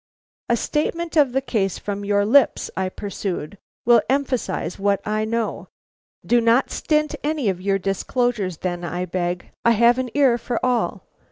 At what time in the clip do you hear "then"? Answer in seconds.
8.57-8.83